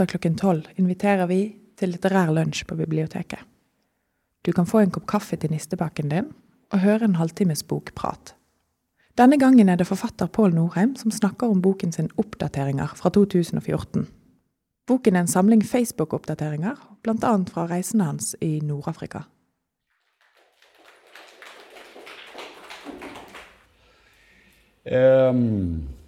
[0.00, 3.40] torsdag klokken tolv inviterer vi til litterær lunsj på biblioteket.
[4.42, 6.30] Du kan få en kopp kaffe til nistebakken din
[6.72, 8.34] og høre en halvtimes bokprat.
[9.18, 14.08] Denne gangen er det forfatter Pål Norheim som snakker om boken sin Oppdateringer fra 2014.
[14.88, 17.36] Boken er en samling Facebook-oppdateringer, bl.a.
[17.52, 19.26] fra reisene hans i Nord-Afrika.
[24.88, 25.99] Um,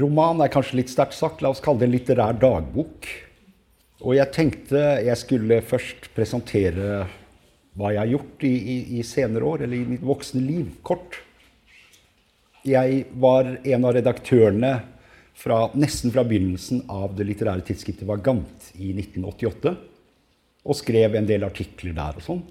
[0.00, 1.42] roman er kanskje litt sterkt sagt.
[1.42, 3.08] La oss kalle det en litterær dagbok.
[4.02, 7.04] Og jeg tenkte jeg skulle først presentere
[7.78, 11.20] hva jeg har gjort i, i, i senere år, eller i mitt voksne liv, kort.
[12.68, 14.72] Jeg var en av redaktørene
[15.38, 19.72] fra, nesten fra begynnelsen av det litterære tidsskriftet Vagant i 1988.
[20.62, 22.42] Og skrev en del artikler der og sånn.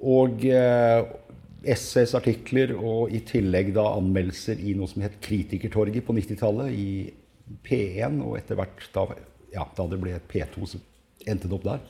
[0.00, 1.00] Og eh,
[1.64, 7.60] essays, artikler og i tillegg da anmeldelser i noe som het Kritikertorget på 90-tallet, i
[7.66, 9.06] P1, og etter hvert da,
[9.54, 10.80] ja, da det ble P2, så
[11.28, 11.82] endte det opp der.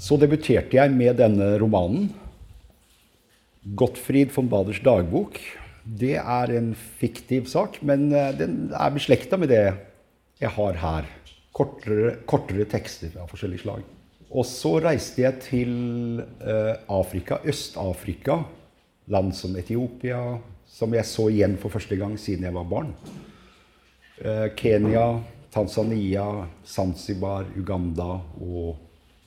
[0.00, 2.08] Så debuterte jeg med denne romanen.
[3.78, 5.38] Gottfried von Baders dagbok.
[5.84, 9.64] Det er en fiktiv sak, men eh, den er beslekta med det
[10.40, 11.10] jeg har her.
[11.54, 13.84] Kortere, kortere, tekster av forskjellig slag.
[14.34, 15.74] Og så reiste jeg til
[16.42, 18.40] uh, Afrika, Øst-Afrika.
[19.12, 22.92] Land som Etiopia, som jeg så igjen for første gang siden jeg var barn.
[24.20, 25.20] Uh, Kenya,
[25.54, 28.76] Tanzania, Zanzibar, Uganda og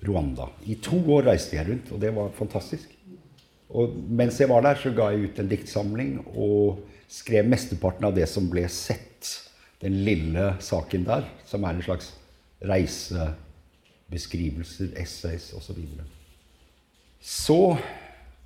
[0.08, 0.48] Rwanda.
[0.66, 2.88] I to år reiste jeg rundt, og det var fantastisk.
[3.70, 6.80] Og mens jeg var der, så ga jeg ut en diktsamling og
[7.12, 9.04] skrev mesteparten av det som ble sett.
[9.82, 12.14] Den lille saken der, som er en slags
[12.66, 15.62] reisebeskrivelser, essays osv.
[15.68, 16.06] Så, videre.
[17.22, 17.78] så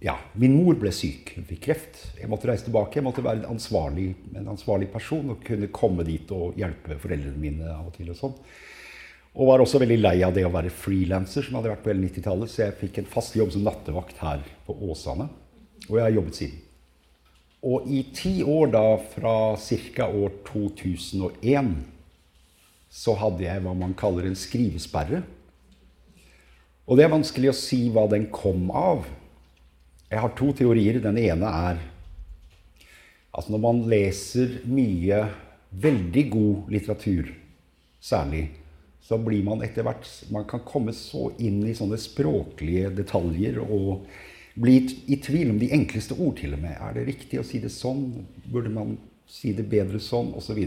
[0.01, 1.35] ja, min mor ble syk.
[1.37, 1.99] Hun fikk kreft.
[2.17, 2.97] Jeg måtte reise tilbake.
[2.97, 7.37] Jeg måtte være en ansvarlig, en ansvarlig person og kunne komme dit og hjelpe foreldrene
[7.37, 8.09] mine av og til.
[8.09, 8.33] og sånn.
[9.31, 12.07] Og var også veldig lei av det å være frilanser, som hadde vært på hele
[12.07, 12.49] 90-tallet.
[12.49, 15.29] Så jeg fikk en fast jobb som nattevakt her på Åsane.
[15.87, 16.67] Og jeg har jobbet siden.
[17.61, 20.09] Og i ti år, da, fra ca.
[20.09, 21.75] år 2001,
[22.89, 25.21] så hadde jeg hva man kaller en skrivesperre.
[26.89, 29.05] Og det er vanskelig å si hva den kom av.
[30.11, 30.99] Jeg har to teorier.
[30.99, 31.77] Den ene er
[33.31, 35.21] at når man leser mye
[35.71, 37.29] veldig god litteratur,
[38.03, 38.49] særlig,
[39.01, 44.03] så blir man etter hvert Man kan komme så inn i sånne språklige detaljer og
[44.59, 44.75] bli
[45.07, 46.75] i tvil om de enkleste ord, til og med.
[46.75, 48.25] Er det riktig å si det sånn?
[48.51, 48.97] Burde man
[49.31, 50.33] si det bedre sånn?
[50.35, 50.57] Og Så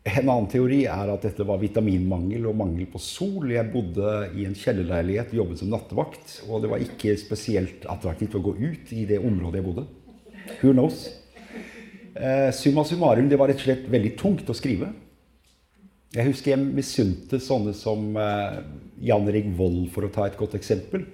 [0.00, 3.50] en annen teori er at dette var vitaminmangel og mangel på sol.
[3.52, 8.44] Jeg bodde i en kjellerleilighet, jobbet som nattevakt, og det var ikke spesielt attraktivt å
[8.44, 9.84] gå ut i det området jeg bodde.
[10.62, 11.04] Who knows?
[12.16, 14.88] Eh, summa summarum, det var rett og slett veldig tungt å skrive.
[16.16, 18.64] Jeg husker jeg misunte sånne som uh,
[18.98, 21.04] Jan Rig Vold, for å ta et godt eksempel.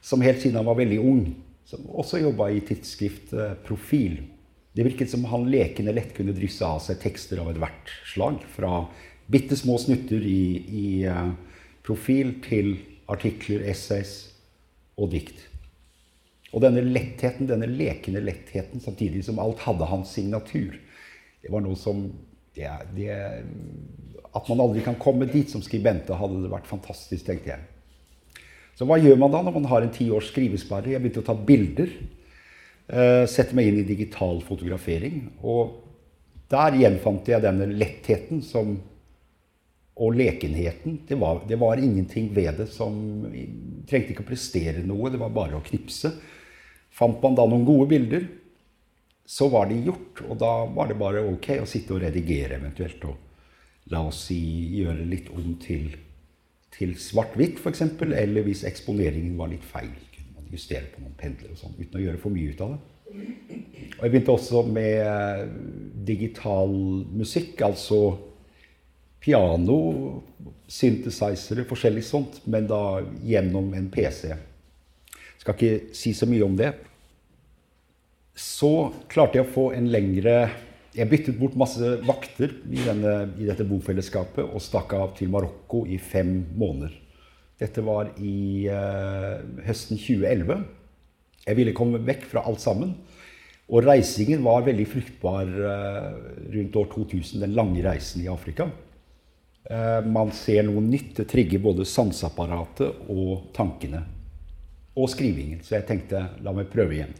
[0.00, 1.26] Som helt siden han var veldig ung,
[1.68, 4.22] som også jobba i tidsskrift uh, Profil.
[4.76, 8.42] Det virket som han lekende lett kunne drysse av seg tekster av ethvert slag.
[8.52, 8.82] Fra
[9.32, 11.30] bitte små snutter i, i uh,
[11.86, 12.74] Profil til
[13.08, 14.16] artikler, essays
[14.98, 15.38] og dikt.
[16.50, 20.74] Og denne lettheten, denne lekende lettheten, samtidig som alt hadde hans signatur,
[21.42, 22.08] det var noe som
[22.56, 23.14] det, det
[24.36, 28.42] at man aldri kan komme dit som skribente, hadde det vært fantastisk, tenkte jeg.
[28.76, 30.92] Så hva gjør man da når man har en ti års skrivesperre?
[30.92, 31.92] Jeg begynte å ta bilder.
[32.86, 35.24] Uh, sette meg inn i digital fotografering.
[35.42, 35.82] Og
[36.52, 38.76] der gjenfant jeg denne lettheten som,
[39.96, 41.00] og lekenheten.
[41.08, 42.96] Det var, det var, ingenting ved det som
[43.86, 46.10] Trengte ikke å prestere noe, det var bare å knipse.
[46.96, 48.24] Fant man da noen gode bilder,
[49.26, 50.24] så var de gjort.
[50.26, 53.04] Og da var det bare ok å sitte og redigere eventuelt.
[53.04, 53.22] og
[53.92, 54.40] la oss si,
[54.80, 55.92] gjøre litt om til,
[56.74, 57.84] til svart-hvitt, f.eks.
[58.06, 59.92] Eller hvis eksponeringen var litt feil,
[60.52, 62.82] justere på noen pendler og sånn, uten å gjøre for mye ut av det.
[63.96, 65.52] Og jeg begynte også med
[66.06, 66.72] digital
[67.16, 68.00] musikk, altså
[69.22, 69.78] piano,
[70.70, 74.34] synthesizere, forskjellig sånt, men da gjennom en PC.
[75.40, 76.72] Skal ikke si så mye om det.
[78.36, 80.38] Så klarte jeg å få en lengre
[80.96, 85.82] jeg byttet bort masse vakter i, denne, i, dette bofellesskapet og stakk av til Marokko
[85.92, 86.94] i fem måneder.
[87.56, 90.64] Dette var i uh, høsten 2011.
[91.46, 92.92] Jeg ville komme vekk fra alt sammen.
[93.66, 96.10] Og reisingen var veldig fruktbar uh,
[96.52, 98.68] rundt år 2000, den lange reisen i Afrika.
[99.66, 101.14] Uh, man ser noe nytt.
[101.16, 104.04] Det trigger både sanseapparatet og tankene.
[104.96, 105.64] Og skrivingen.
[105.64, 107.16] Så jeg tenkte la meg prøve igjen.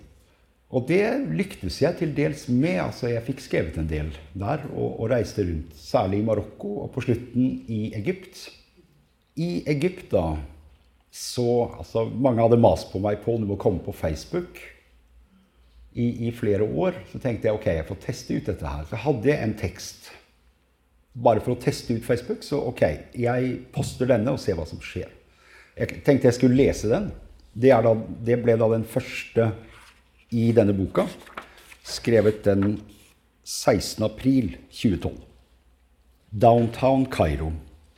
[0.76, 2.80] Og det lyktes jeg til dels med.
[2.82, 5.72] altså Jeg fikk skrevet en del der og, og reiste rundt.
[5.80, 8.48] Særlig i Marokko og på slutten i Egypt.
[9.36, 10.36] I Egypt, da
[11.16, 14.60] så altså, Mange hadde mast på meg på du må komme på Facebook.
[15.96, 18.82] I, I, flere år så tenkte jeg ok, jeg får teste ut dette her.
[18.84, 20.10] Så hadde jeg en tekst
[21.16, 22.44] bare for å teste ut Facebook.
[22.44, 22.82] Så ok,
[23.16, 25.08] jeg poster denne og ser hva som skjer.
[25.76, 27.08] Jeg tenkte jeg skulle lese den.
[27.56, 27.94] Det, da,
[28.28, 29.48] det ble da den første
[30.36, 31.06] i denne boka,
[31.86, 32.76] skrevet den
[33.46, 34.04] 16.
[34.04, 35.16] april 2012.
[36.36, 37.54] Downtown Kairo.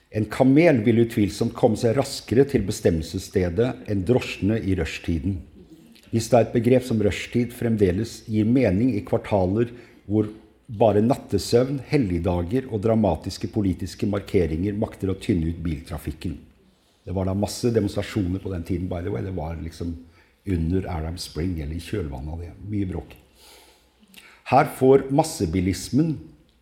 [0.09, 5.37] En kamel vil utvilsomt komme seg raskere til bestemmelsesstedet enn drosjene i rushtiden.
[6.09, 9.69] Hvis det er et begrep som rushtid fremdeles gir mening i kvartaler
[10.09, 10.31] hvor
[10.69, 16.39] bare nattesøvn, helligdager og dramatiske politiske markeringer makter å tynne ut biltrafikken.
[17.05, 18.89] Det var da masse demonstrasjoner på den tiden.
[18.89, 19.23] by the way.
[19.23, 19.97] Det var liksom
[20.47, 22.53] under Arab Spring, eller i kjølvannet av det.
[22.69, 23.15] Mye bråk.
[24.49, 26.19] Her får massebilismen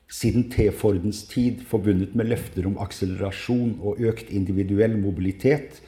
[0.08, 5.80] siden T-Fordens tid, forbundet med løfter om akselerasjon og økt individuell mobilitet,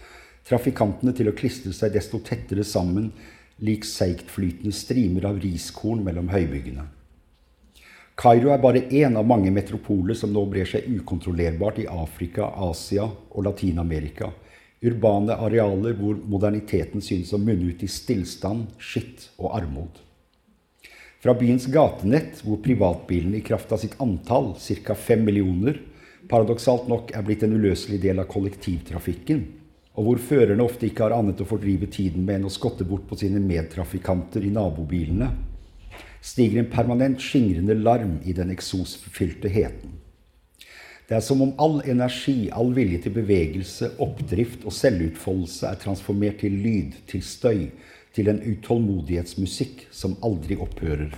[0.49, 3.12] trafikantene til å klistre seg desto tettere sammen,
[3.62, 6.87] lik seigtflytende strimer av riskorn mellom høybyggene.
[8.19, 13.06] Kairo er bare én av mange metropoler som nå brer seg ukontrollerbart i Afrika, Asia
[13.06, 14.32] og Latin-Amerika
[14.85, 20.03] urbane arealer hvor moderniteten synes å munne ut i stillstand, skitt og armod.
[21.19, 24.53] Fra byens gatenett, hvor privatbilene i kraft av sitt antall,
[24.85, 24.94] ca.
[24.94, 25.81] fem millioner,
[26.31, 29.41] paradoksalt nok er blitt en uløselig del av kollektivtrafikken,
[29.99, 33.09] og hvor førerne ofte ikke har annet å fordrive tiden med enn å skotte bort
[33.11, 35.32] på sine medtrafikanter i nabobilene,
[36.23, 39.99] stiger en permanent skingrende larm i den eksosfylte heten.
[41.09, 46.38] Det er som om all energi, all vilje til bevegelse, oppdrift og selvutfoldelse er transformert
[46.44, 47.71] til lyd, til støy,
[48.19, 51.15] til en utålmodighetsmusikk som aldri opphører.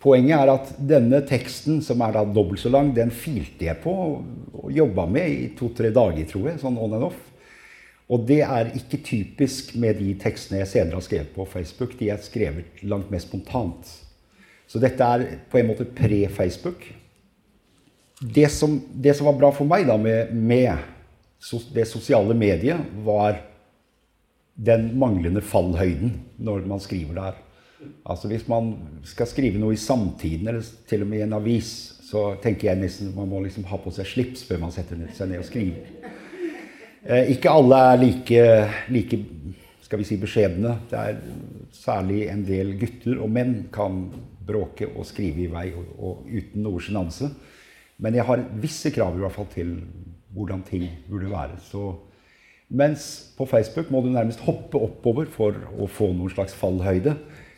[0.00, 3.92] Poenget er at denne teksten, som er da dobbelt så lang, den filte jeg på
[3.92, 6.60] og jobba med i to-tre dager, tror jeg.
[6.62, 7.18] sånn on and off.
[8.10, 11.98] Og det er ikke typisk med de tekstene jeg senere har skrevet på Facebook.
[11.98, 13.92] De er skrevet langt mer spontant.
[14.66, 16.88] Så dette er på en måte pre-Facebook
[18.20, 18.48] det
[18.92, 20.76] det som, var bra for meg da med, med
[21.72, 23.38] det sosiale mediet, var
[24.60, 27.38] den manglende fallhøyden når man skriver der.
[28.04, 28.74] Altså Hvis man
[29.08, 31.70] skal skrive noe i Samtiden, eller til og med i en avis,
[32.10, 35.30] så tenker jeg nesten man må liksom ha på seg slips før man setter seg
[35.30, 36.10] ned og skriver.
[37.06, 38.42] Eh, ikke alle er like,
[38.92, 39.20] like
[39.80, 40.74] skal vi si, beskjedne.
[40.90, 41.22] Det er
[41.72, 44.04] særlig en del gutter og menn kan
[44.46, 47.30] bråke og skrive i vei og, og uten noe sjenanse.
[48.00, 49.74] Men jeg har visse krav i hvert fall til
[50.34, 51.58] hvordan ting burde være.
[51.64, 51.88] Så,
[52.70, 53.06] mens
[53.36, 57.16] på Facebook må du nærmest hoppe oppover for å få noen slags fallhøyde.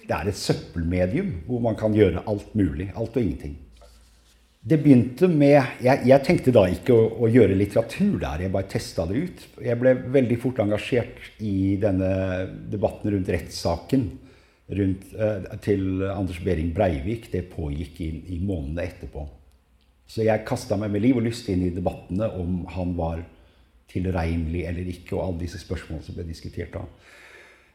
[0.09, 2.91] Det er et søppelmedium hvor man kan gjøre alt mulig.
[2.97, 3.59] Alt og ingenting.
[4.63, 8.71] Det begynte med Jeg, jeg tenkte da ikke å, å, gjøre litteratur der, jeg bare
[8.71, 9.47] testa det ut.
[9.59, 12.13] Jeg ble veldig fort engasjert i denne
[12.71, 14.07] debatten rundt rettssaken
[14.79, 17.27] rundt, eh, til Anders Behring Breivik.
[17.33, 19.27] Det pågikk i, i månedene etterpå.
[20.07, 23.25] Så jeg kasta meg med liv og lyst inn i debattene om han var
[23.93, 26.87] tilregnelig eller ikke, og alle disse spørsmålene som ble diskutert da.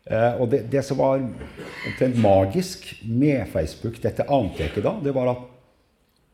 [0.08, 4.96] Uh, og det, det, som var omtrent magisk med Facebook, dette ante jeg ikke da,
[5.04, 5.46] det var at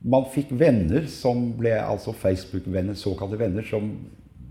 [0.04, 3.88] man fikk venner som ble altså Facebook-venner, såkalte venner, som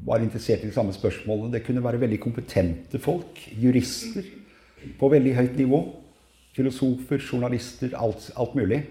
[0.06, 1.52] var interessert i de samme spørsmålene.
[1.52, 3.38] Det kunne være veldig kompetente folk.
[3.60, 4.26] Jurister
[4.98, 5.82] på veldig høyt nivå.
[6.56, 8.82] Filosofer, journalister, alt, alt mulig.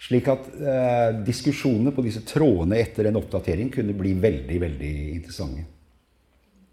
[0.00, 5.66] Slik at eh, diskusjonene på disse trådene etter en oppdatering kunne bli veldig, veldig interessante.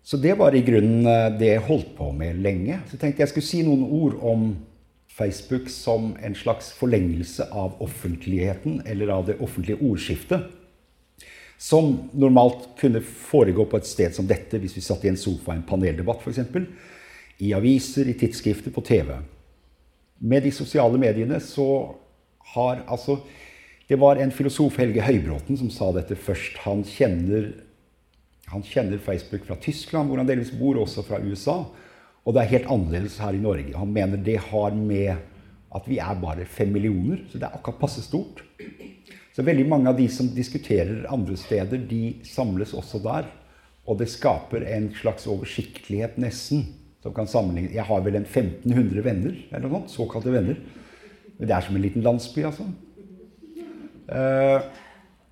[0.07, 2.79] Så det var i grunnen eh, det jeg holdt på med lenge.
[2.87, 4.47] Så jeg tenkte jeg skulle si noen ord om
[5.17, 10.47] Facebook som en slags forlengelse av offentligheten, eller av det offentlige ordskiftet.
[11.59, 15.51] Som normalt kunne foregå på et sted som dette, hvis vi satt i en sofa
[15.51, 16.45] i en paneldebatt f.eks.
[17.43, 19.17] I aviser, i tidsskrifter, på TV.
[20.23, 21.67] Med de sosiale mediene så
[22.53, 23.19] har altså
[23.87, 26.57] Det var en filosof, Helge Høybråten, som sa dette først.
[26.65, 27.53] Han kjenner,
[28.51, 31.61] han kjenner Facebook fra Tyskland, hvor han delvis bor, også fra USA.
[32.27, 33.71] Og det er helt annerledes her i Norge.
[33.79, 35.15] Han mener det har med
[35.71, 38.43] at vi er bare fem millioner, så det er akkurat passe stort.
[39.31, 43.29] Så veldig mange av de som diskuterer andre steder, de samles også der.
[43.87, 46.65] Og det skaper en slags oversiktlighet, nesten,
[47.03, 50.59] som kan sammenligne Jeg har vel en 1500 venner, eller noe sånt, såkalte venner.
[51.37, 52.67] Men det er som en liten landsby, altså.
[54.07, 54.63] Uh,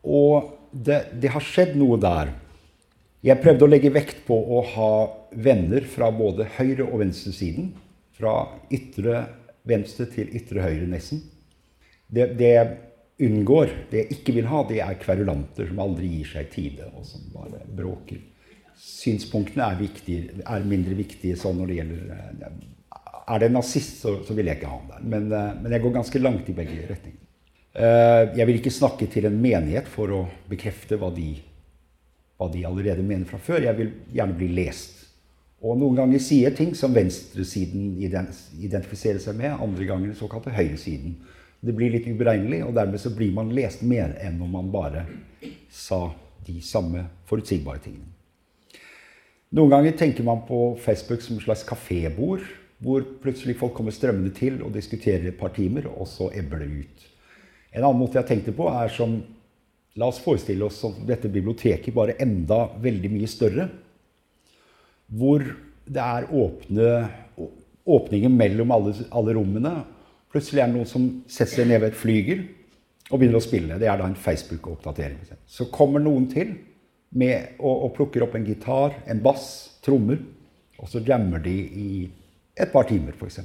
[0.06, 2.34] og det, det, har skjedd noe der.
[3.26, 4.92] Jeg prøvde å legge vekt på å ha
[5.32, 7.72] venner fra både høyre- og venstresiden.
[8.16, 8.36] Fra
[8.74, 9.26] ytre
[9.68, 11.24] venstre til ytre høyre, nesten.
[12.06, 12.76] Det, det jeg
[13.26, 17.08] unngår, det jeg ikke vil ha, det er kverulanter som aldri gir seg tide, og
[17.08, 18.22] som bare bråker.
[18.76, 22.58] Synspunktene er, viktige, er mindre viktige sånn når det gjelder eh,
[23.26, 25.06] Er det en nazist, så, så vil jeg ikke ha ham der.
[25.06, 27.22] Men, eh, men, jeg går ganske langt i begge retninger.
[27.76, 31.32] Eh, jeg vil ikke snakke til en menighet for å bekrefte hva de,
[32.38, 33.66] hva de allerede mener fra før.
[33.66, 35.02] Jeg vil gjerne bli lest.
[35.66, 41.16] Og noen ganger sier ting som venstresiden identifiserer seg med, andre ganger den såkalte høyresiden.
[41.66, 45.08] Det blir litt uberegnelig, og dermed så blir man lest mer enn om man bare
[45.74, 46.12] sa
[46.46, 48.12] de samme forutsigbare tingene.
[49.56, 52.44] Noen ganger tenker man på Facebook som et slags kafébord,
[52.84, 56.72] hvor plutselig folk kommer strømmende til og diskuterer et par timer, og så ebber det
[56.84, 57.06] ut.
[57.76, 59.20] En annen måte jeg tenkte på, er som
[59.96, 63.70] La oss forestille oss dette biblioteket bare enda veldig mye større
[65.16, 65.44] hvor
[65.86, 66.88] det er åpne,
[67.86, 69.72] åpninger mellom alle, alle, rommene.
[70.34, 72.42] Plutselig er det noen som setter seg ned ved et flygel
[73.12, 73.78] og begynner å spille.
[73.80, 75.22] Det er da en Facebook-oppdatering.
[75.46, 76.56] Så kommer noen til
[77.16, 79.48] med, og, og, plukker opp en gitar, en bass,
[79.86, 80.20] trommer,
[80.82, 81.90] og så jammer de i
[82.56, 83.42] et par timer, f.eks.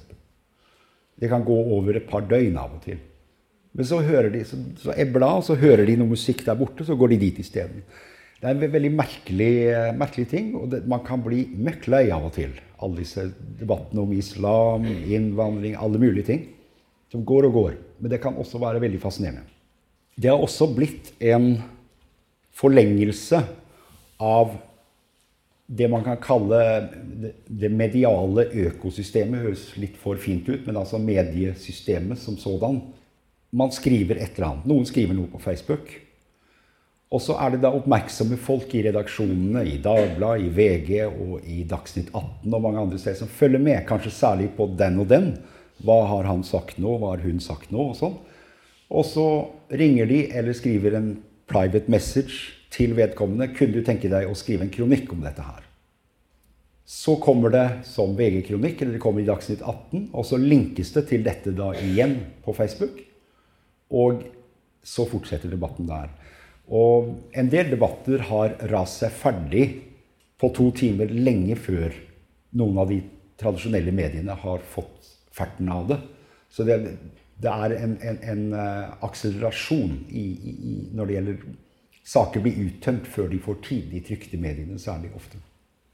[1.20, 3.00] Det kan gå over et par døgn av og til.
[3.76, 6.86] Men så hører de, så, så ebber det så hører de noe musikk der borte,
[6.86, 7.84] så går de dit isteden.
[8.40, 12.06] Det er en veldig merkelig, eh, merkelig ting, og det, man kan bli møkk lei
[12.14, 12.54] av og til.
[12.80, 13.26] Alle disse
[13.60, 16.46] debattene om islam, innvandring, alle mulige ting.
[17.12, 17.76] Som går og går.
[18.00, 19.44] Men det kan også være veldig fascinerende.
[20.16, 21.52] Det har også blitt en
[22.56, 23.42] forlengelse
[24.20, 24.56] av
[25.70, 26.60] det man kan kalle
[27.46, 29.44] det mediale økosystemet.
[29.44, 32.80] Høres litt for fint ut, men altså mediesystemet som sådan.
[33.54, 34.70] Man skriver et eller annet.
[34.70, 35.92] Noen skriver noe på Facebook.
[37.10, 41.62] Og så er det da oppmerksomme folk i redaksjonene, i Dagbladet, i VG og i
[41.66, 45.32] Dagsnytt 18 og mange andre steder som følger med, kanskje særlig på den og den.
[45.82, 46.98] Hva har han sagt nå?
[47.00, 47.90] Hva har hun sagt nå?
[47.90, 48.14] Og sånn.
[48.90, 49.26] Og så
[49.74, 51.12] ringer de eller skriver en
[51.50, 53.50] private message til vedkommende.
[53.56, 55.66] Kunne du tenke deg å skrive en kronikk om dette her?
[56.90, 61.04] Så kommer det som VG-kronikk, eller det kommer i Dagsnytt 18, og så linkes det
[61.10, 62.98] til dette da igjen på Facebook.
[63.94, 64.24] Og
[64.82, 66.10] så fortsetter debatten der.
[66.70, 69.64] Og en del debatter har rast seg ferdig
[70.40, 71.94] på to timer lenge før
[72.58, 73.00] noen av de
[73.40, 75.98] tradisjonelle mediene har fått ferten av det.
[76.50, 76.78] Så det,
[77.40, 81.42] det er en, en, en uh, akselerasjon i, i, når det gjelder
[82.06, 85.38] Saker blir uttømt før de får tid, de trykte mediene særlig ofte.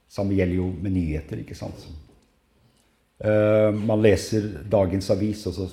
[0.09, 1.43] Samme gjelder jo med nyheter.
[1.43, 1.87] ikke sant?
[3.21, 5.69] Uh, man leser dagens avis, og så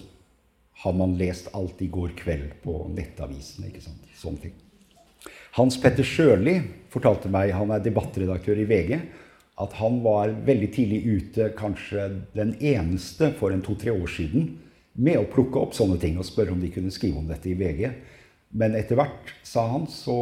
[0.83, 3.67] har man lest alt i går kveld på nettavisen.
[3.69, 4.07] ikke sant?
[4.17, 4.55] Sånne ting.
[5.53, 6.57] Hans Petter Sjøli
[6.91, 8.97] fortalte meg, han er debattredaktør i VG,
[9.61, 14.49] at han var veldig tidlig ute, kanskje den eneste for en to-tre år siden,
[14.93, 17.55] med å plukke opp sånne ting og spørre om de kunne skrive om dette i
[17.57, 17.85] VG.
[18.53, 20.15] Men etter hvert, sa han, så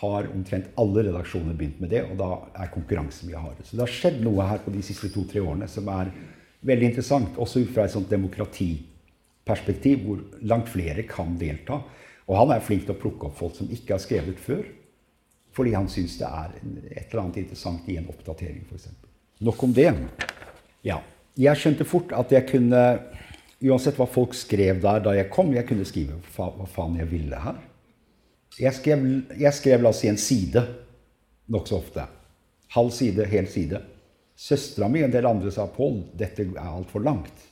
[0.00, 3.66] har omtrent alle redaksjoner begynt med det, og da er konkurransen mye hardere.
[3.66, 6.10] Så det har skjedd noe her på de siste to-tre årene som er
[6.66, 11.78] veldig interessant, også ut fra et sånt demokratiperspektiv, hvor langt flere kan delta.
[12.26, 14.64] Og han er flink til å plukke opp folk som ikke har skrevet før,
[15.54, 18.90] fordi han syns det er et eller annet interessant i en oppdatering, f.eks.
[19.46, 19.92] Nok om det.
[20.84, 20.98] Ja.
[21.36, 22.82] Jeg skjønte fort at jeg kunne,
[23.62, 27.40] uansett hva folk skrev der da jeg kom, jeg kunne skrive hva faen jeg ville
[27.46, 27.62] her.
[28.60, 29.02] Jeg skrev,
[29.36, 30.62] jeg skrev la oss si, en side
[31.52, 32.06] nokså ofte.
[32.76, 33.82] Halv side, hel side.
[34.36, 37.44] Søstera mi og en del andre sa 'Pål, dette er altfor langt'.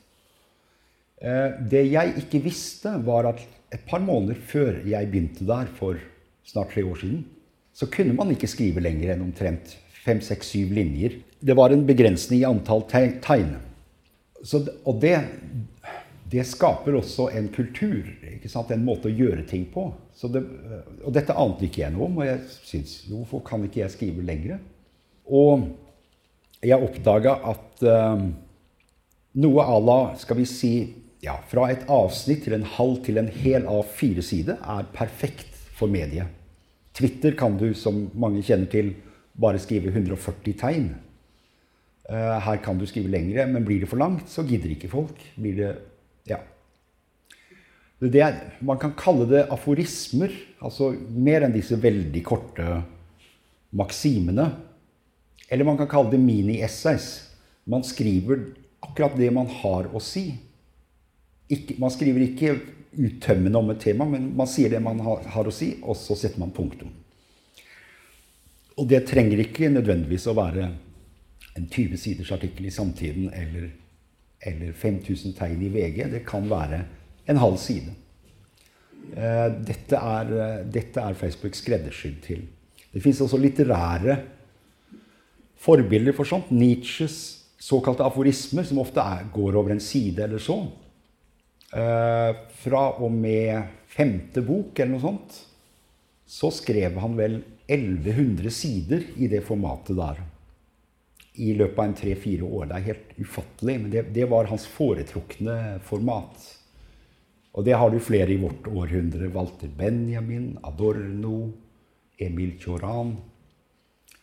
[1.22, 3.40] Eh, det jeg ikke visste, var at
[3.72, 5.96] et par måneder før jeg begynte der for
[6.44, 7.24] snart tre år siden,
[7.72, 11.16] så kunne man ikke skrive lenger enn omtrent fem, seks, syv linjer.
[11.40, 13.56] Det var en begrensning i antall tegn.
[14.44, 15.16] Så, og det,
[16.30, 19.86] det, skaper også en kultur, en måte å gjøre ting på.
[20.22, 20.42] Det,
[21.04, 24.24] og dette ante ikke jeg noe om, og jeg syntes hvorfor kan ikke jeg skrive
[24.24, 24.60] lenger?
[25.24, 25.68] Og
[26.64, 28.24] jeg oppdaga at uh,
[29.44, 30.74] noe à la, skal vi si
[31.24, 35.56] ja, fra et avsnitt til en halv til en hel av fire side er perfekt
[35.74, 36.28] for mediet.
[36.94, 38.92] Twitter kan du, som mange kjenner til,
[39.34, 40.92] bare skrive 140 tegn.
[42.04, 45.20] Uh, her kan du skrive lengre, men blir det for langt, så gidder ikke folk.
[45.36, 45.58] Blir.
[45.58, 45.74] Det
[48.12, 50.32] er, man kan kalle det aforismer,
[50.64, 52.80] altså mer enn disse veldig korte
[53.74, 54.48] maksimene.
[55.48, 57.08] Eller man kan kalle det mini-essays.
[57.70, 58.42] Man skriver
[58.84, 60.32] akkurat det man har å si
[61.52, 62.54] ikke, man skriver ikke
[62.94, 66.16] uttømmende om et tema, men man sier det man har, har, å si, og så
[66.16, 66.88] setter man punktum.
[68.80, 70.70] Og det trenger ikke nødvendigvis å være
[71.54, 73.68] en 20 siders artikkel i Samtiden eller
[74.44, 76.04] eller 5000 tegn i VG.
[76.12, 76.84] Det kan være
[77.26, 77.94] en halv side.
[79.14, 82.44] Eh, dette er, eh, dette er Facebook skreddersydd til.
[82.92, 84.18] Det fins også litterære
[85.64, 86.50] forbilder for sånt.
[86.50, 90.58] Nietzsches såkalte aforismer, som ofte er, går over en side eller så.
[91.74, 95.40] Eh, fra og med femte bok eller noe sånt
[96.26, 100.20] så skrev han vel 1100 sider i det formatet der.
[101.34, 102.68] I løpet av en tre-fire år.
[102.70, 106.46] Det er helt ufattelig, men det, det var hans foretrukne format.
[107.54, 109.30] Og det har du flere i vårt århundre.
[109.34, 111.52] Walter Benjamin, Adorno,
[112.18, 113.14] Emil Cioran.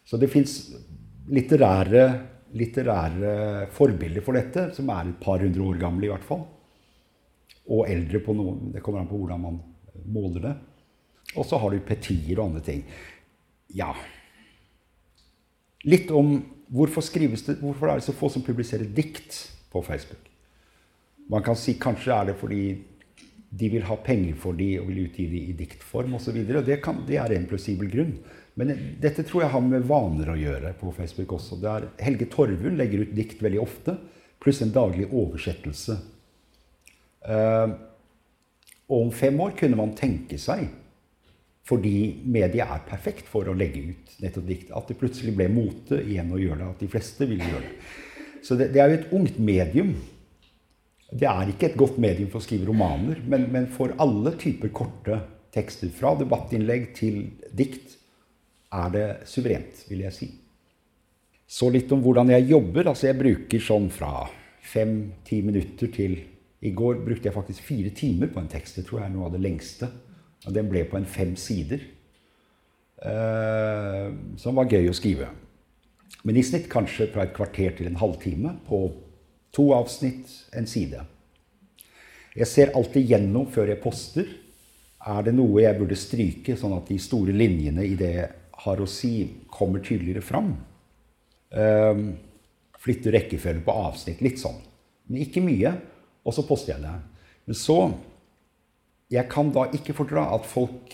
[0.03, 0.55] Så det fins
[1.31, 2.05] litterære,
[2.59, 6.43] litterære, forbilder for dette, som er et par hundre år gamle i hvert fall.
[7.71, 8.73] Og eldre på noen.
[8.73, 9.61] Det kommer an på hvordan man
[10.11, 10.55] måler det.
[11.39, 12.83] Og så har du petier og andre ting.
[13.75, 13.93] Ja
[15.87, 16.35] Litt om
[16.69, 19.33] hvorfor, skrives det, hvorfor er det så få som publiserer dikt
[19.71, 20.27] på Facebook.
[21.31, 22.61] Man kan si kanskje er det fordi
[23.51, 26.37] de vil ha penger for de og vil utgi de i diktform osv.
[26.47, 28.13] Det, kan, det er en plausibel grunn.
[28.59, 28.71] Men
[29.03, 31.59] dette tror jeg har med vaner å gjøre på Facebook også.
[31.59, 33.97] Der Helge Torvund legger ut dikt veldig ofte,
[34.41, 35.97] pluss en daglig oversettelse.
[37.27, 37.75] Uh,
[38.91, 40.65] og om fem år kunne man tenke seg,
[41.67, 45.99] fordi media er perfekt for å legge ut nettopp dikt, at det plutselig ble mote
[46.01, 46.71] igjen å gjøre det.
[46.71, 47.75] At de fleste ville gjøre det.
[48.41, 49.93] Så det, det er jo et ungt medium
[51.11, 54.71] det er ikke et godt medium for å skrive romaner, men, men for alle typer
[54.75, 55.17] korte
[55.51, 57.97] tekster, fra debattinnlegg til dikt,
[58.71, 60.29] er det suverent, vil jeg si.
[61.51, 62.87] Så litt om hvordan jeg jobber.
[62.87, 64.23] Altså jeg bruker sånn fra
[64.71, 66.15] fem-ti minutter til
[66.61, 68.77] I går brukte jeg faktisk fire timer på en tekst.
[68.77, 69.89] Det tror jeg er noe av det lengste.
[70.45, 71.83] Og den ble på en fem sider.
[73.01, 75.27] Uh, som var gøy å skrive.
[76.23, 78.83] Men i snitt kanskje fra et kvarter til en halvtime på
[79.57, 81.01] To avsnitt, en side.
[82.37, 84.29] Jeg ser alltid gjennom før jeg poster.
[85.01, 88.29] Er det noe jeg burde stryke, sånn at de store linjene i det jeg
[88.63, 89.13] har å si,
[89.51, 90.53] kommer tydeligere fram?
[91.51, 92.05] Um,
[92.79, 94.21] flytte rekkefølge på avsnitt.
[94.23, 94.61] Litt sånn.
[95.09, 95.73] Men ikke mye.
[96.21, 96.95] Og så poster jeg det.
[97.49, 97.81] Men så
[99.11, 100.93] Jeg kan da ikke fordra at folk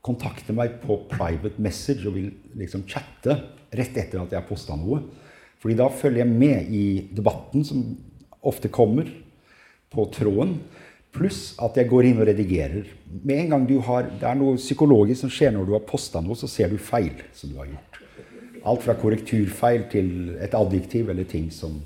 [0.00, 3.34] kontakter meg på private message og vil liksom chatte
[3.76, 5.02] rett etter at jeg har posta noe.
[5.66, 7.80] Fordi da følger jeg med i debatten som
[8.46, 9.08] ofte kommer
[9.90, 10.60] på tråden.
[11.10, 12.84] Pluss at jeg går inn og redigerer.
[13.26, 16.20] Med en gang du har, Det er noe psykologisk som skjer når du har posta
[16.22, 17.98] noe, så ser du feil som du har gjort.
[18.62, 21.82] Alt fra korrekturfeil til et adjektiv eller ting som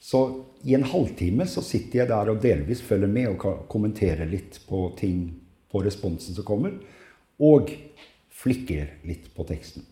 [0.00, 4.58] Så i en halvtime så sitter jeg der og delvis følger med og kommenterer litt
[4.66, 5.30] på ting
[5.70, 6.74] på responsen som kommer.
[7.38, 7.70] Og
[8.30, 9.86] flikker litt på teksten.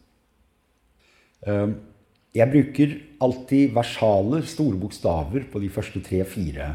[1.46, 1.78] Um,
[2.36, 6.70] jeg bruker alltid versaler, store bokstaver, på de første tre-fire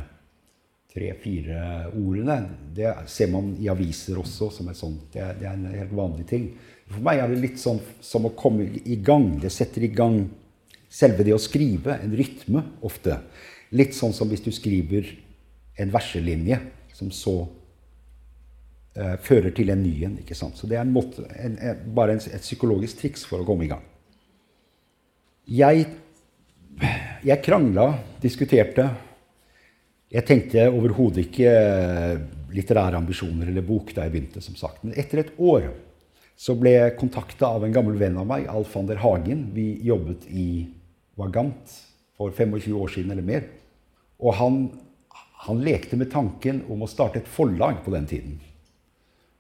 [0.96, 2.38] tre-fire ordene.
[2.76, 4.96] Det ser man i aviser også som er sånn.
[5.12, 6.48] Det, det, er en helt vanlig ting.
[6.92, 9.34] For meg er det litt sånn som å komme i gang.
[9.42, 10.24] Det setter i gang
[10.92, 13.20] selve det å skrive, en rytme ofte.
[13.76, 15.10] Litt sånn som hvis du skriver
[15.82, 16.62] en verselinje
[16.96, 20.20] som så uh, fører til en ny en.
[20.22, 20.56] ikke sant?
[20.56, 23.72] Så det er en måte, en, en, bare et psykologisk triks for å komme i
[23.74, 23.84] gang.
[25.46, 25.84] Jeg,
[27.22, 28.88] jeg krangla, diskuterte.
[30.10, 31.52] Jeg tenkte overhodet ikke
[32.56, 34.42] litterære ambisjoner eller bok da jeg begynte.
[34.42, 34.82] som sagt.
[34.84, 35.70] Men etter et år
[36.36, 39.52] så ble jeg kontakta av en gammel venn av meg, Alf van der Hagen.
[39.54, 40.66] Vi jobbet i
[41.16, 41.76] Vagant
[42.18, 43.46] for 25 år siden eller mer.
[44.20, 44.58] Og han,
[45.46, 48.42] han lekte med tanken om å starte et forlag på den tiden.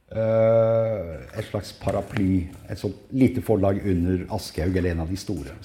[0.05, 5.55] Uh, et slags paraply, et sånt lite forlag under Aschehoug eller en av de store.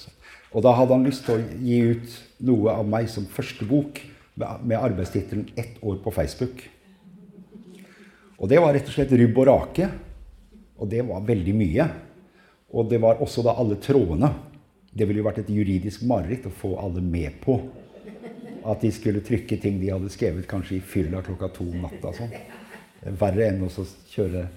[0.51, 4.01] Og da hadde han lyst til å gi ut noe av meg som første bok
[4.35, 6.67] med arbeidstittelen 'Ett år på Facebook'.
[8.39, 9.89] Og det var rett og slett rubb og rake.
[10.77, 11.89] Og det var veldig mye.
[12.73, 14.33] Og det var også da alle trådene.
[14.91, 17.59] Det ville jo vært et juridisk mareritt å få alle med på
[18.65, 22.13] at de skulle trykke ting de hadde skrevet kanskje i fylla klokka to om natta.
[22.13, 22.33] Sånn.
[23.17, 23.69] Verre enn å
[24.11, 24.47] kjøre,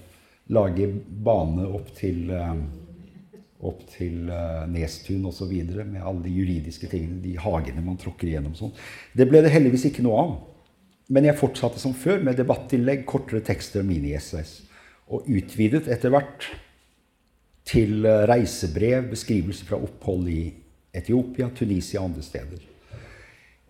[0.53, 0.89] lage
[1.25, 2.65] bane opp til um,
[3.69, 5.53] opp til uh, Nestun osv.
[5.83, 8.55] med alle de juridiske tingene, de hagene man tråkker igjennom.
[8.57, 8.75] Sånn.
[9.15, 10.35] Det ble det heldigvis ikke noe av.
[11.13, 14.57] Men jeg fortsatte som før med debattinnlegg, kortere tekster og mini-essays.
[15.13, 16.49] Og utvidet etter hvert
[17.69, 20.43] til uh, reisebrev, beskrivelser fra opphold i
[20.95, 22.71] Etiopia, Tunisia og andre steder.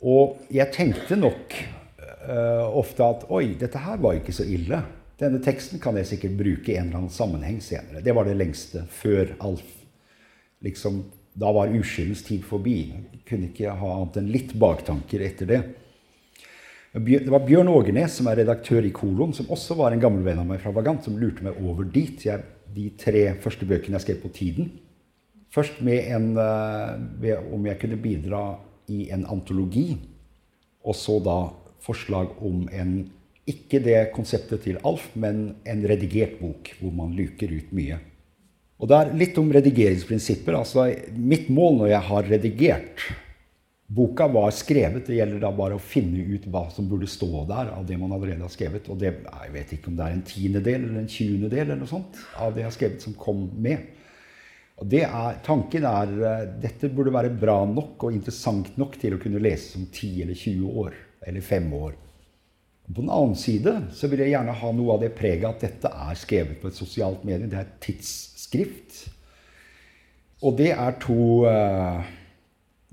[0.06, 1.56] Og jeg tenkte nok
[2.30, 4.84] uh, ofte at oi, dette her var ikke så ille.
[5.20, 8.04] Denne teksten kan jeg sikkert bruke i en eller annen sammenheng senere.
[8.04, 9.75] Det var det lengste, før Alf
[10.64, 11.04] liksom,
[11.36, 12.94] Da var uskyldens tid forbi.
[12.96, 15.58] Jeg kunne ikke ha annet enn litt baktanker etter det.
[16.96, 20.40] Det var Bjørn Ågernes, som er redaktør i Kolon, som også var en gammel venn
[20.40, 22.24] av meg fra Vagant, som lurte meg over dit.
[22.24, 22.40] Jeg,
[22.72, 24.72] de tre første bøkene jeg skrev på Tiden.
[25.52, 28.46] Først med en, uh, om jeg kunne bidra
[28.88, 29.98] i en antologi.
[30.88, 31.38] Og så da
[31.84, 32.96] forslag om en
[33.46, 38.00] ikke det konseptet til Alf, men en redigert bok hvor man luker ut mye.
[38.76, 40.58] Og det er litt om redigeringsprinsipper.
[40.58, 43.06] Altså, mitt mål når jeg har redigert
[43.88, 45.06] Boka var skrevet.
[45.06, 48.16] Det gjelder da bare å finne ut hva som burde stå der av det man
[48.16, 48.90] allerede har skrevet.
[48.90, 52.56] Og det, jeg vet ikke om det er en tiendedel eller en tjuendedel eller av
[52.56, 53.92] det jeg har skrevet, som kom med.
[54.82, 59.22] Og er, tanken er uh, dette burde være bra nok og interessant nok til å
[59.22, 60.98] kunne lese om 10 eller 20 år.
[61.30, 61.94] Eller 5 år.
[62.86, 65.90] På den annen side så vil jeg gjerne ha noe av det preget at dette
[65.90, 67.48] er skrevet på et sosialt medie.
[67.50, 67.80] Det er et
[68.46, 69.12] tidsskrift.
[70.44, 72.04] Og det er to uh,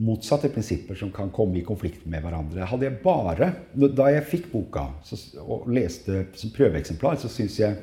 [0.02, 2.64] motsatte prinsipper som kan komme i konflikt med hverandre.
[2.66, 7.76] Hadde jeg bare, Da jeg fikk boka så, og leste som prøveeksemplar, så syns jeg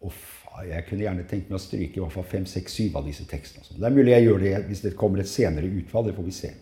[0.00, 3.04] Uff, jeg kunne gjerne tenkt meg å stryke i hvert fall fem, seks, syv av
[3.04, 3.76] disse tekstene.
[3.76, 6.06] Det er mulig jeg gjør det hvis det kommer et senere utfall.
[6.06, 6.52] Det får vi se.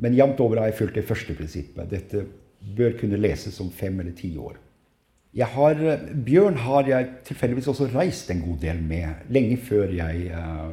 [0.00, 1.90] Men jevnt over har jeg fulgt det første prinsippet.
[1.92, 2.22] Dette
[2.78, 4.56] bør kunne leses om fem eller ti år.
[5.36, 5.80] Har,
[6.24, 10.72] Bjørn har jeg tilfeldigvis også reist en god del med lenge før, jeg, uh,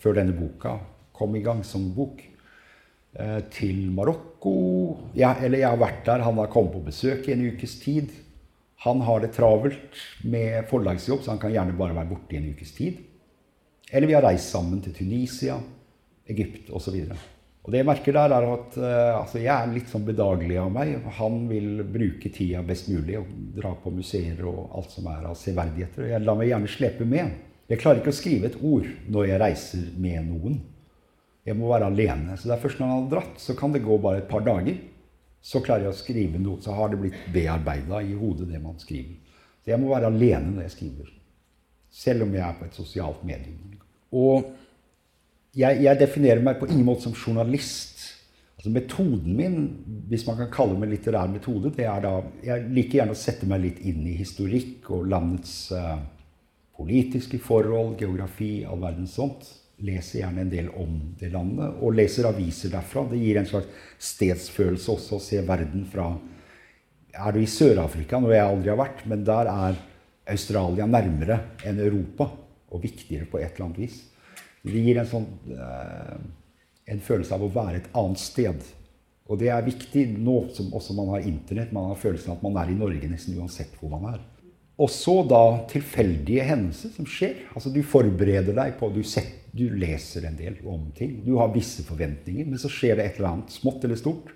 [0.00, 0.76] før denne boka
[1.16, 2.22] kom i gang som bok.
[3.16, 4.52] Uh, til Marokko.
[5.16, 6.24] Ja, eller jeg har vært der.
[6.24, 8.12] Han har kommet på besøk i en ukes tid.
[8.84, 12.50] Han har det travelt med forlagsjobb, så han kan gjerne bare være borte i en
[12.52, 13.00] ukes tid.
[13.90, 15.56] Eller vi har reist sammen til Tunisia,
[16.28, 16.98] Egypt osv.
[17.66, 20.68] Og det jeg merker der, er at uh, altså jeg er litt sånn bedagelig av
[20.70, 21.00] meg.
[21.18, 25.34] Han vil bruke tida best mulig og dra på museer og alt som er av
[25.40, 26.06] severdigheter.
[26.12, 27.32] Jeg lar meg gjerne slepe med.
[27.66, 30.60] Jeg klarer ikke å skrive et ord når jeg reiser med noen.
[31.46, 32.36] Jeg må være alene.
[32.38, 34.46] Så det er først når han har dratt, så kan det gå bare et par
[34.46, 34.78] dager.
[35.42, 36.62] Så klarer jeg å skrive noe.
[36.62, 39.18] Så har det blitt bearbeida i hodet, det man skriver.
[39.62, 41.10] Så jeg må være alene når jeg skriver.
[41.90, 43.74] Selv om jeg er på et sosialt medium.
[44.14, 44.54] Og
[45.56, 48.04] jeg, jeg definerer meg på ingen måte som journalist.
[48.56, 49.58] Altså Metoden min,
[50.10, 53.48] hvis man kan kalle meg litterær metode, det er da Jeg liker gjerne å sette
[53.48, 55.98] meg litt inn i historikk og landets uh,
[56.76, 59.48] politiske forhold, geografi, all verdens sånt
[59.84, 63.04] leser gjerne en del om det landet, og leser aviser derfra.
[63.10, 66.14] Det gir en slags stedsfølelse også å se verden fra
[67.16, 69.78] Er du i Sør-Afrika, noe jeg aldri har vært, men der er
[70.28, 72.28] Australia nærmere enn Europa,
[72.68, 74.02] og viktigere på et eller annet vis.
[74.66, 76.16] Det gir en, sånn, eh,
[76.92, 78.66] en følelse av å være et annet sted.
[79.26, 81.74] Og det er viktig nå som også man har Internett.
[81.74, 84.20] Man har følelsen av at man er i Norge nesten uansett hvor man er.
[84.76, 87.46] Og så da tilfeldige hendelser som skjer.
[87.56, 91.20] Altså Du forbereder deg på du setter du leser en del om ting.
[91.24, 94.32] Du har visse forventninger, men så skjer det et eller annet smått eller stort.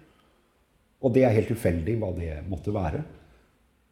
[1.01, 3.03] Og det er helt tilfeldig hva det måtte være.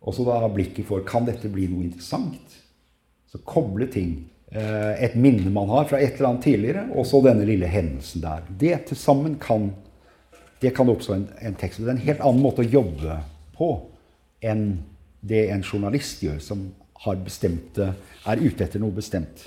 [0.05, 2.57] Og så da blikket for kan dette bli noe interessant.
[3.29, 4.14] Så koble ting.
[4.53, 8.25] Eh, et minne man har fra et eller annet tidligere, og så denne lille hendelsen
[8.25, 8.47] der.
[8.49, 9.73] Det til sammen kan
[10.59, 11.79] det kan oppstå en, en tekst.
[11.79, 13.21] Det er en helt annen måte å jobbe
[13.55, 13.69] på
[14.43, 14.65] enn
[15.23, 16.65] det en journalist gjør, som
[17.23, 17.93] bestemte,
[18.27, 19.47] er ute etter noe bestemt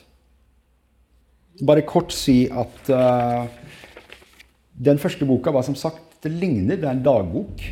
[1.65, 3.45] bare kort si at uh,
[4.81, 7.63] den første boka var som sagt Det ligner, det er en dagbok.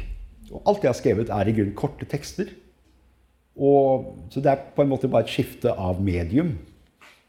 [0.50, 2.48] Og alt jeg har skrevet, er i grunnen korte tekster.
[3.54, 6.56] Og, så det er på en måte bare et skifte av medium.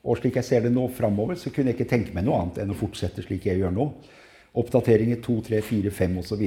[0.05, 2.63] Og slik jeg ser det nå framover, så kunne jeg ikke tenke meg noe annet
[2.63, 3.87] enn å fortsette slik jeg gjør nå.
[4.61, 6.45] Oppdateringer 2, 3, 4, 5 osv.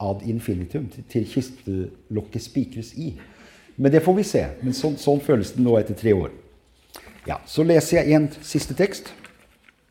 [0.00, 3.10] ad infinitum til kistelokket spikres i.
[3.76, 4.44] Men det får vi se.
[4.62, 6.30] Men sånn, sånn føles det nå etter tre år.
[7.28, 9.10] Ja, Så leser jeg en siste tekst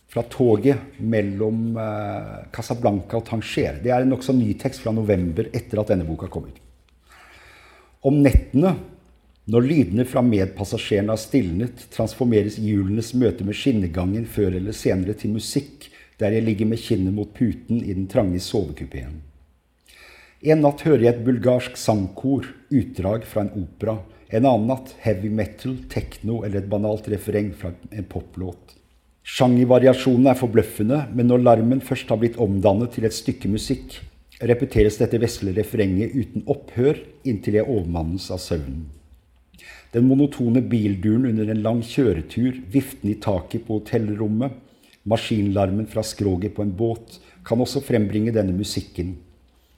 [0.09, 3.77] fra toget mellom eh, Casablanca og Tanger.
[3.83, 6.57] Det er en nokså ny tekst fra november etter at denne boka kom ut.
[8.09, 8.73] Om nettene,
[9.49, 15.33] når lydene fra medpassasjerene har stilnet, transformeres hjulenes møte med skinnegangen før eller senere til
[15.33, 15.87] musikk,
[16.21, 19.23] der jeg ligger med kinnet mot puten i den trange sovekupeen.
[20.45, 23.97] En natt hører jeg et bulgarsk sangkor, utdrag fra en opera.
[24.29, 28.75] En annen natt heavy metal, tekno eller et banalt refreng fra en poplåt.
[29.25, 33.97] Sjangervariasjonene er forbløffende, men når larmen først har blitt omdannet til et stykke musikk,
[34.39, 38.87] repeteres dette vesle refrenget uten opphør inntil jeg overmannes av søvnen.
[39.93, 44.53] Den monotone bilduren under en lang kjøretur, viften i taket på hotellrommet,
[45.09, 49.15] maskinlarmen fra skroget på en båt, kan også frembringe denne musikken.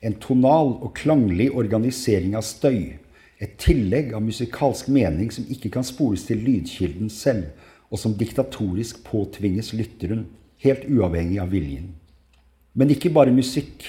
[0.04, 2.98] En tonal og klanglig organisering av støy,
[3.42, 7.48] et tillegg av musikalsk mening som ikke kan spores til lydkilden selv,
[7.92, 10.26] og som diktatorisk påtvinges lytteren,
[10.62, 11.94] helt uavhengig av viljen.
[12.76, 13.88] Men ikke bare musikk.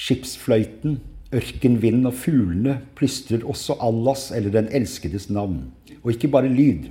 [0.00, 1.00] Skipsfløyten,
[1.30, 5.68] Ørkenvinden og fuglene plystrer også Allahs eller den elskedes navn,
[6.02, 6.88] og ikke bare lyd.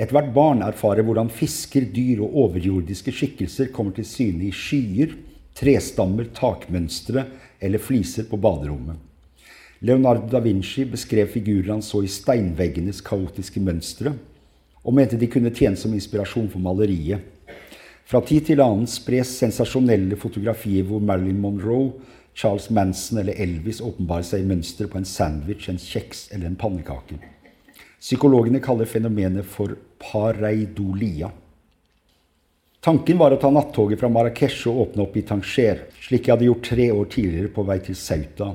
[0.00, 5.12] Ethvert barn erfarer hvordan fisker, dyr og overjordiske skikkelser kommer til syne i skyer,
[5.56, 7.26] trestammer, takmønstre
[7.60, 8.96] eller fliser på baderommet.
[9.84, 14.14] Leonardo da Vinci beskrev figurer han så i steinveggenes kaotiske mønstre,
[14.86, 17.20] og mente de kunne tjene som inspirasjon for maleriet.
[18.06, 21.90] Fra tid til annen spres sensasjonelle fotografier hvor Marilyn Monroe
[22.36, 26.58] Charles Manson eller Elvis åpenbarer seg i mønster på en sandwich, en kjeks eller en
[26.60, 27.16] pannekake.
[27.96, 29.72] Psykologene kaller fenomenet for
[30.02, 31.30] pareidolia.
[32.84, 36.46] Tanken var å ta nattoget fra Marrakech og åpne opp i Tanger, slik jeg hadde
[36.50, 38.52] gjort tre år tidligere på vei til Sauta.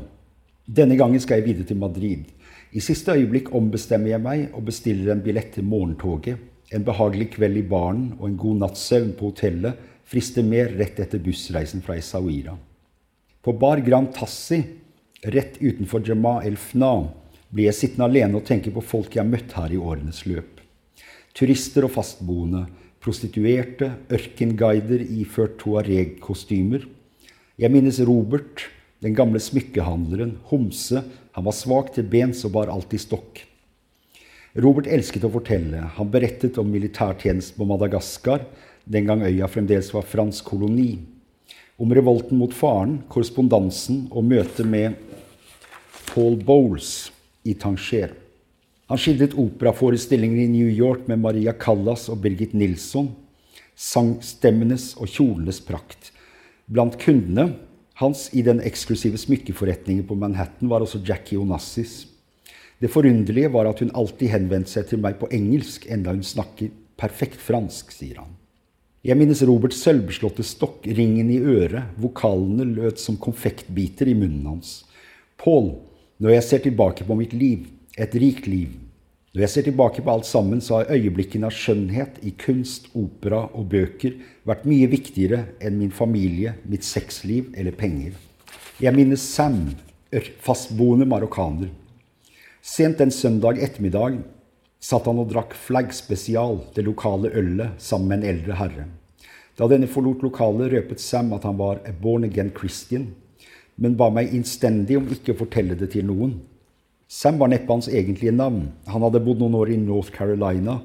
[0.64, 2.30] Denne gangen skal jeg videre til Madrid.
[2.72, 6.38] I siste øyeblikk ombestemmer jeg meg og bestiller en billett til morgentoget.
[6.72, 11.02] En behagelig kveld i baren og en god natts søvn på hotellet frister mer rett
[11.02, 12.56] etter bussreisen fra Essaouira.
[13.42, 14.64] På Bar Grand Tassi,
[15.22, 17.08] rett utenfor Jama Elfna,
[17.50, 20.60] blir jeg sittende alene og tenke på folk jeg har møtt her i årenes løp.
[21.34, 22.68] Turister og fastboende,
[23.02, 26.86] prostituerte, ørkenguider iført tuareg-kostymer.
[27.58, 28.68] Jeg minnes Robert,
[29.02, 31.02] den gamle smykkehandleren, homse,
[31.34, 33.42] han var svak til bens og bar alltid stokk.
[34.62, 35.88] Robert elsket å fortelle.
[35.98, 38.46] Han berettet om militærtjenesten på Madagaskar,
[38.86, 40.92] den gang øya fremdeles var fransk koloni
[41.82, 45.00] om revolten mot faren, korrespondansen og møtet med
[46.12, 47.10] Paul Bowles
[47.48, 48.14] i Tanger.
[48.92, 53.10] Han skildret operaforestillinger i New York med Maria Callas og Birgit Nilsson,
[53.74, 56.12] sangstemmenes og kjolenes prakt.
[56.70, 57.48] Blant kundene
[58.02, 62.04] hans i den eksklusive smykkeforretningen på Manhattan var også Jackie Onassis.
[62.82, 66.70] Det forunderlige var at hun alltid henvendte seg til meg på engelsk, enda hun snakker
[67.02, 68.38] perfekt fransk, sier han.
[69.02, 74.84] Jeg minnes Roberts sølvbeslåtte stokk, ringen i øret, vokalene lød som konfektbiter i munnen hans.
[75.42, 75.72] Paul,
[76.22, 77.64] når jeg ser tilbake på mitt liv,
[77.98, 78.76] et rikt liv,
[79.34, 83.48] når jeg ser tilbake på alt sammen, så har øyeblikkene av skjønnhet i kunst, opera
[83.58, 88.14] og bøker vært mye viktigere enn min familie, mitt sexliv eller penger.
[88.78, 89.64] Jeg minnes Sam,
[90.46, 91.74] fastboende marokkaner.
[92.62, 94.22] Sent en søndag ettermiddag
[94.82, 98.88] satt han og drakk Flagg Spesial, det lokale ølet, sammen med en eldre herre.
[99.60, 103.12] Da denne forlot lokalet, røpet Sam at han var a born again Christian,
[103.78, 106.40] men ba meg innstendig om ikke å fortelle det til noen.
[107.12, 108.70] Sam var neppe hans egentlige navn.
[108.88, 110.80] Han hadde bodd noen år i North Carolina,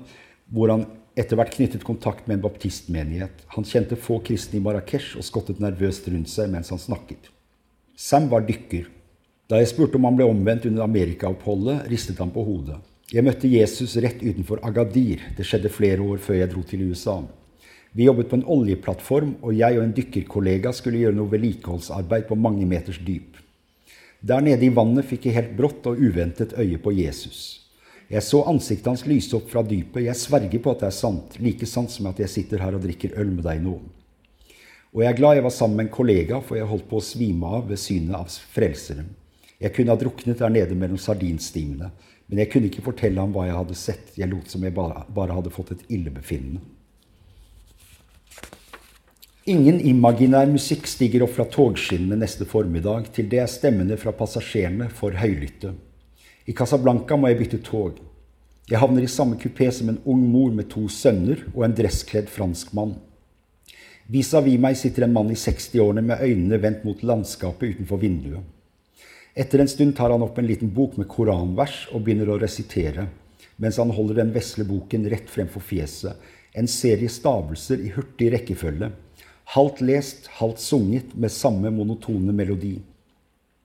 [0.52, 0.84] hvor han
[1.16, 3.46] etter hvert knyttet kontakt med en baptistmenighet.
[3.54, 7.30] Han kjente få kristne i Marrakech og skottet nervøst rundt seg mens han snakket.
[7.96, 8.90] Sam var dykker.
[9.48, 12.76] Da jeg spurte om han ble omvendt under amerikaoppholdet, ristet han på hodet.
[13.06, 15.20] Jeg møtte Jesus rett utenfor Agadir.
[15.38, 17.20] Det skjedde flere år før jeg dro til USA.
[17.94, 22.34] Vi jobbet på en oljeplattform, og jeg og en dykkerkollega skulle gjøre noe vedlikeholdsarbeid på
[22.34, 23.38] mange meters dyp.
[24.26, 27.44] Der nede i vannet fikk jeg helt brått og uventet øye på Jesus.
[28.10, 30.02] Jeg så ansiktet hans lyse opp fra dypet.
[30.08, 32.82] Jeg sverger på at det er sant, like sant som at jeg sitter her og
[32.82, 33.76] drikker øl med deg nå.
[34.96, 37.06] Og jeg er glad jeg var sammen med en kollega, for jeg holdt på å
[37.06, 39.14] svime av ved synet av Frelseren.
[39.62, 41.94] Jeg kunne ha druknet der nede mellom sardinstimene.
[42.26, 44.14] Men jeg kunne ikke fortelle ham hva jeg hadde sett.
[44.18, 46.64] Jeg lot som jeg bare, bare hadde fått et illebefinnende.
[49.46, 53.12] Ingen imaginær musikk stiger opp fra togskinnene neste formiddag.
[53.14, 55.70] Til det er stemmene fra passasjerene for høylytte.
[56.50, 58.00] I Casablanca må jeg bytte tog.
[58.66, 62.26] Jeg havner i samme kupé som en ung mor med to sønner og en dresskledd
[62.26, 62.96] franskmann.
[64.10, 68.42] Vis-à-vis meg sitter en mann i 60-årene med øynene vendt mot landskapet utenfor vinduet.
[69.36, 73.02] Etter en stund tar han opp en liten bok med koranvers og begynner å resitere,
[73.60, 76.16] mens han holder den vesle boken rett fremfor fjeset,
[76.56, 78.88] en serie stavelser i hurtig rekkefølge,
[79.52, 82.78] halvt lest, halvt sunget, med samme monotone melodi.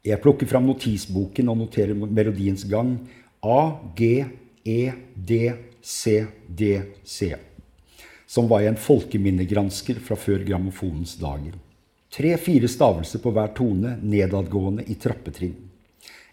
[0.03, 2.97] Jeg plukker fram notisboken og noterer melodiens gang.
[3.39, 4.25] A, G,
[4.67, 5.39] E, D,
[5.81, 6.73] C, D,
[7.07, 7.31] C.
[8.27, 11.55] Som var jeg en folkeminnegransker fra før grammofonens dager.
[12.11, 15.55] Tre-fire stavelser på hver tone, nedadgående i trappetrinn.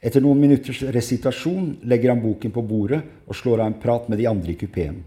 [0.02, 4.18] Etter noen minutters resitasjon legger han boken på bordet og slår av en prat med
[4.18, 5.04] de andre i kupeen.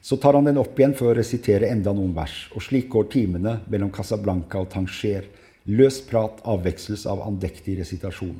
[0.00, 3.10] Så tar han den opp igjen for å resitere enda noen vers, og slik går
[3.12, 5.28] timene mellom Casablanca og Tanger.
[5.68, 8.38] Løs prat avveksles av andektig resitasjon.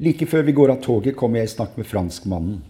[0.00, 2.62] Like før vi går av toget, kommer jeg i snakk med franskmannen.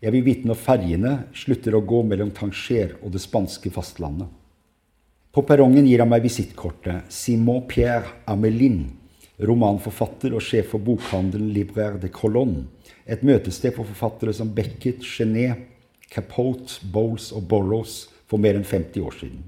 [0.00, 4.37] Jeg vil vite når ferjene slutter å gå mellom Tanger og det spanske fastlandet.
[5.32, 8.86] På perrongen gir han meg visittkortet Simon Pierre Amelin,
[9.44, 12.64] romanforfatter og sjef for bokhandelen Libraire de Colonne.
[13.04, 15.66] Et møtested for forfattere som Beckett, Genet,
[16.08, 19.42] Capote, Bowles og Borrows for mer enn 50 år siden.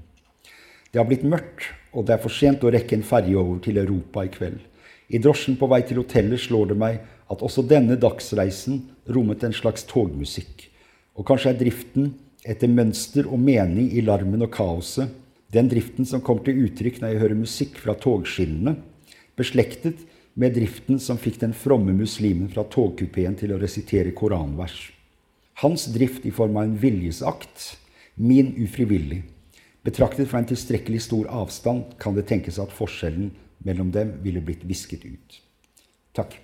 [0.91, 3.79] Det har blitt mørkt, og det er for sent å rekke en ferje over til
[3.81, 4.59] Europa i kveld.
[5.11, 6.99] I drosjen på vei til hotellet slår det meg
[7.31, 10.67] at også denne dagsreisen rommet en slags togmusikk.
[11.17, 12.13] Og kanskje er driften
[12.47, 15.09] etter mønster og mening i larmen og kaoset,
[15.51, 18.77] den driften som kommer til uttrykk når jeg hører musikk fra togskinnene,
[19.39, 20.05] beslektet
[20.39, 24.91] med driften som fikk den fromme muslimen fra togkupeen til å resitere koranvers.
[25.61, 27.75] Hans drift i form av en viljesakt,
[28.15, 29.23] min ufrivillig.
[29.83, 33.31] Betraktet fra en tilstrekkelig stor avstand kan det tenkes at forskjellen
[33.65, 35.41] mellom dem ville blitt visket ut.
[36.15, 36.37] Takk.